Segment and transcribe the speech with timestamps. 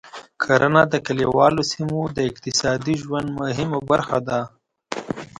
[0.43, 4.39] کرنه د کليوالو سیمو د اقتصادي ژوند مهمه برخه ده.